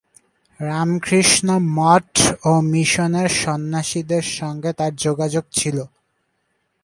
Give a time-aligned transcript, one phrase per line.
[0.59, 1.47] রামকৃষ্ণ
[1.77, 2.11] মঠ
[2.45, 5.77] ও মিশনের সন্ন্যাসীদের সঙ্গে তার যোগাযোগ ছিল।